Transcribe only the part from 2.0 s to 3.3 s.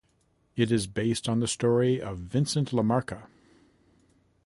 of Vincent LaMarca.